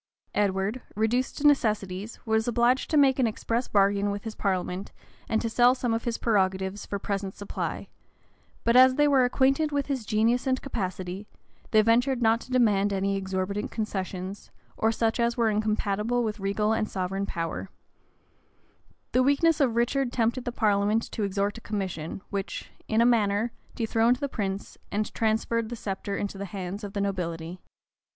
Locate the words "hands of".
26.45-26.93